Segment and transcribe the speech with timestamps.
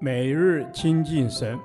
[0.00, 1.58] 每日亲近神，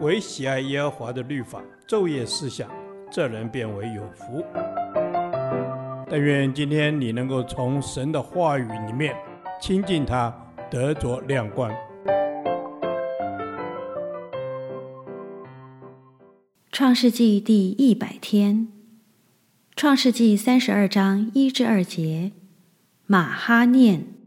[0.00, 2.70] 唯喜爱耶和华的律法，昼夜思想，
[3.10, 4.44] 这人便为有福。
[6.08, 9.14] 但愿今天你能够从神的话语里面
[9.60, 10.34] 亲近他，
[10.70, 11.70] 得着亮光。
[16.72, 18.68] 创世纪第一百天，
[19.76, 22.32] 创世纪三十二章一至二节，
[23.06, 24.19] 马哈念。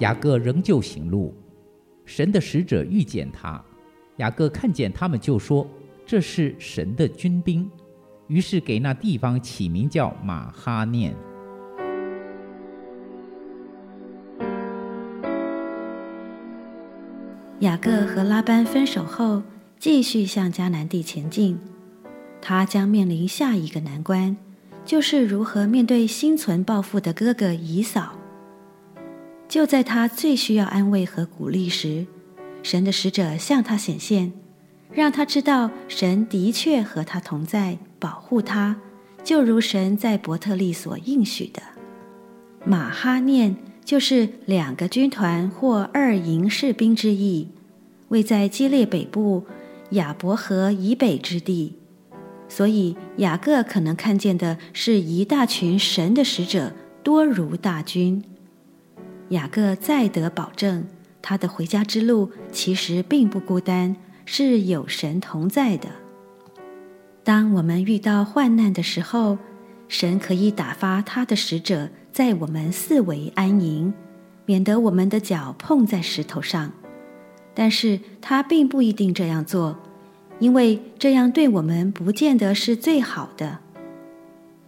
[0.00, 1.32] 雅各仍旧行路，
[2.04, 3.62] 神的使者遇见他，
[4.16, 5.66] 雅各看见他们就说
[6.04, 7.70] ：“这是神的军兵。”
[8.26, 11.14] 于是给那地方起名叫马哈念。
[17.60, 19.42] 雅各和拉班分手后，
[19.78, 21.58] 继续向迦南地前进。
[22.42, 24.36] 他将面临下一个难关，
[24.84, 28.18] 就是如何面对心存报复的哥哥以扫。
[29.54, 32.06] 就在他最需要安慰和鼓励时，
[32.64, 34.32] 神的使者向他显现，
[34.90, 37.78] 让他知道神的确和他同在。
[38.00, 38.74] 保护他，
[39.22, 41.62] 就如神在伯特利所应许的。
[42.64, 47.46] 马哈念就是两个军团或二营士兵之意，
[48.08, 49.44] 位在基列北部
[49.90, 51.78] 亚伯河以北之地。
[52.48, 56.72] 所以雅各可能看见的是一大群神的使者，
[57.04, 58.20] 多如大军。
[59.30, 60.86] 雅各再得保证，
[61.22, 65.88] 他的回家之路其实并不孤单，是有神同在的。
[67.22, 69.38] 当我们遇到患难的时候，
[69.88, 73.92] 神可以打发他的使者在我们四围安营，
[74.44, 76.70] 免得我们的脚碰在石头上。
[77.54, 79.78] 但是他并不一定这样做，
[80.38, 83.60] 因为这样对我们不见得是最好的。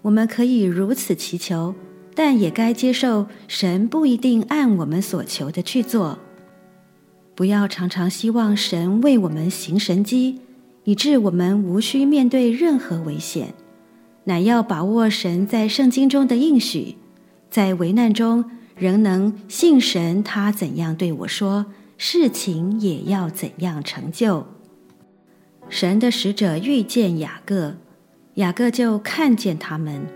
[0.02, 1.74] 我们可以如此祈求，
[2.16, 6.18] 但也该接受神不一定按我们所求的去做。
[7.36, 10.40] 不要常常希望神为我们行神迹。
[10.86, 13.54] 以致我们无需面对任何危险，
[14.22, 16.94] 乃要把握神在圣经中的应许，
[17.50, 18.44] 在危难中
[18.76, 20.22] 仍能信神。
[20.22, 21.66] 他怎样对我说，
[21.98, 24.46] 事情也要怎样成就。
[25.68, 27.74] 神的使者遇见雅各，
[28.34, 30.06] 雅各就看见他们。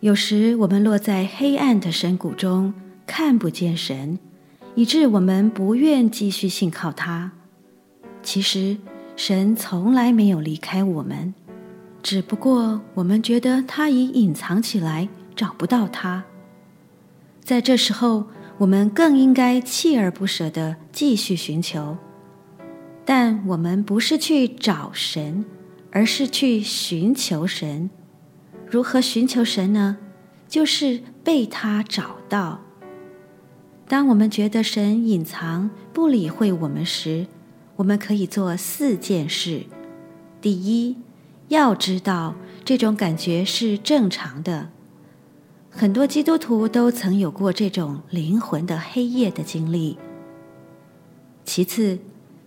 [0.00, 2.72] 有时我们落在黑暗的深谷中，
[3.06, 4.18] 看不见神，
[4.74, 7.32] 以致我们不愿继续信靠他。
[8.22, 8.76] 其实。
[9.16, 11.34] 神从来没有离开我们，
[12.04, 16.22] 只不过我们觉得他已隐藏起来，找不到他。
[17.42, 21.96] 在这时候，我们更应该锲而不舍地继续寻求。
[23.04, 25.44] 但我们不是去找神，
[25.90, 27.90] 而是去寻求神。
[28.70, 29.96] 如何寻求神呢？
[30.46, 32.60] 就是被他找到。
[33.86, 37.26] 当我们觉得神隐藏、不理会我们时，
[37.76, 39.62] 我们可以做四件事。
[40.40, 40.96] 第一，
[41.48, 42.34] 要知道
[42.64, 44.68] 这种感觉是正常的。
[45.70, 49.96] 很多基督徒都曾有过这种灵魂的黑夜的经历。
[51.44, 51.98] 其次，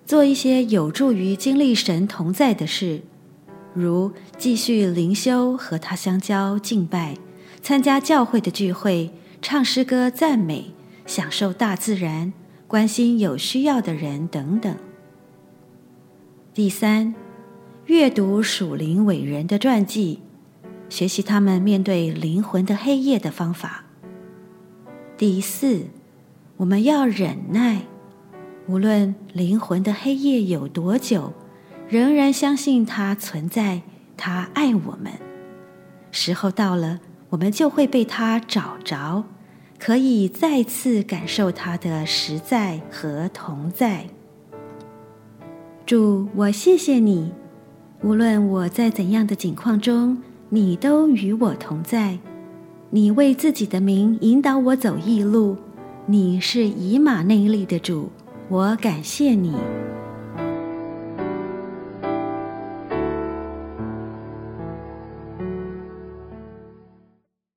[0.06, 3.02] 做一些有助于经历神同在的事，
[3.74, 7.16] 如继续灵修、和他相交、敬拜、
[7.62, 9.12] 参加教会的聚会、
[9.42, 10.74] 唱诗歌赞美、
[11.06, 12.34] 享受大自然、
[12.68, 14.76] 关心有需要的人等等。
[16.54, 17.16] 第三，
[17.86, 20.20] 阅读属灵伟人的传记，
[20.90, 23.86] 学习他们面对灵魂的黑夜的方法。
[25.18, 25.86] 第四，
[26.58, 27.84] 我们要忍耐，
[28.68, 31.32] 无论灵魂的黑夜有多久，
[31.91, 33.81] 仍然相信他存在，
[34.16, 35.12] 他爱我们。
[36.09, 39.25] 时候到了，我们就会被他找着，
[39.78, 44.06] 可以再次感受他的实在和同在。
[45.85, 47.34] 主，我谢谢你，
[48.02, 50.17] 无论我在怎样的境况中，
[50.47, 52.17] 你都与我同在。
[52.90, 55.58] 你为自己的名引导我走义路，
[56.05, 58.09] 你是以马内利的主，
[58.47, 59.53] 我感谢你。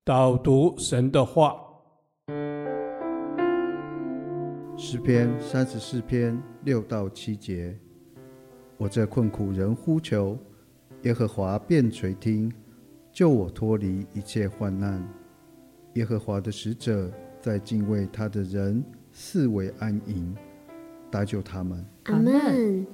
[0.07, 1.57] 导读神的话，
[4.77, 7.75] 诗篇三十四篇六到七节。
[8.77, 10.39] 我这困苦人呼求，
[11.05, 12.53] 耶和华便垂听，
[13.15, 15.03] 救我脱离一切患难。
[15.95, 17.11] 耶和华的使者
[17.41, 20.37] 在敬畏他的人四围安营，
[21.11, 21.83] 搭救他们。
[22.03, 22.87] 阿门。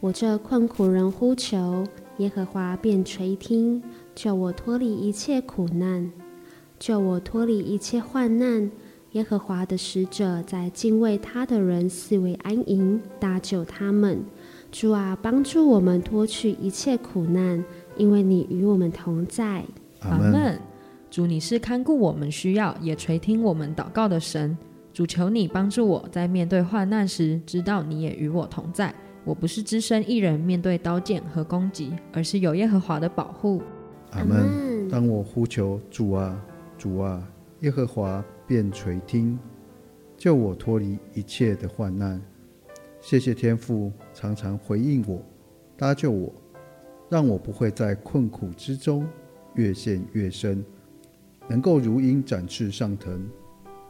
[0.00, 1.84] 我这困苦人呼求，
[2.16, 3.82] 耶和华便垂听，
[4.14, 6.10] 救我脱离一切苦难，
[6.78, 8.70] 救我脱离一切患难。
[9.12, 14.22] 耶和华的使者在敬畏他的人四围安营，搭救他们。
[14.70, 17.64] 主啊，帮助我们脱去一切苦难，
[17.96, 19.64] 因为你与我们同在。
[20.00, 20.60] 阿门。
[21.10, 24.56] 主，你是看顾我们需要，也垂听我们祷告的神。
[24.92, 28.94] 主，求你帮助我在面对患难时，知道你也与我同在。
[29.24, 33.62] 我不是只身一人面对刀剑和攻击，而是有耶和华的保护。
[34.10, 34.88] 阿门。
[34.90, 36.38] 当我呼求主啊，
[36.86, 37.20] 主啊，
[37.62, 39.36] 耶和华便垂听，
[40.16, 42.22] 救我脱离一切的患难。
[43.00, 45.20] 谢谢天父常常回应我，
[45.76, 46.32] 搭救我，
[47.08, 49.04] 让我不会在困苦之中
[49.56, 50.64] 越陷越深，
[51.48, 53.28] 能够如鹰展翅上腾，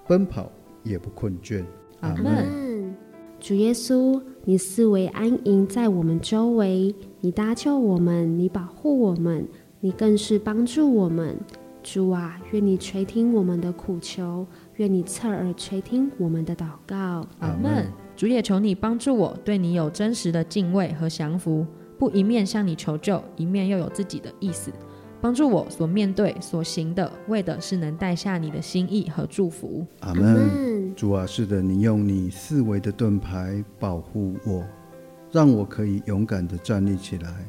[0.08, 0.50] 奔跑
[0.82, 1.62] 也不困倦。
[2.00, 2.96] 阿门。
[3.38, 9.46] 主耶稣，你四围安营在我们周围，你搭救我们，你保护我们，
[9.80, 11.36] 你更是帮助我们。
[11.86, 14.44] 主啊，愿你垂听我们的苦求，
[14.74, 17.24] 愿你侧耳垂听我们的祷告。
[17.38, 17.86] 阿门。
[18.16, 21.64] 主也求你帮助我，对你有真实的敬畏和降服，
[21.96, 24.72] 不一面向你求救，一面又有自己的意思。
[25.20, 29.86] 帮助我所面对、所行的，为的是能带下你的心意和祝福。
[30.00, 30.92] 阿门。
[30.96, 34.64] 主啊，是的，你用你四维的盾牌保护我，
[35.30, 37.46] 让我可以勇敢的站立起来。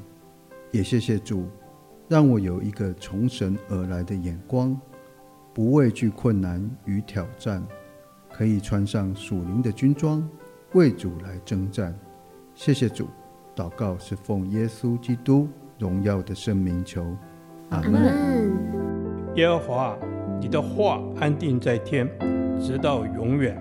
[0.71, 1.45] 也谢谢主，
[2.07, 4.80] 让我有一个从神而来的眼光，
[5.54, 7.62] 不畏惧困难与挑战，
[8.31, 10.27] 可以穿上属灵的军装。
[10.74, 11.94] 为主来征战，
[12.54, 13.07] 谢谢主。
[13.56, 15.50] 祷告是奉耶稣基督
[15.80, 17.04] 荣耀的圣名求，
[17.69, 18.54] 阿门。
[19.36, 19.98] 耶和华，
[20.39, 22.07] 你的话安定在天，
[22.59, 23.57] 直到永远。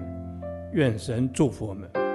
[0.72, 2.05] 愿神祝福我们。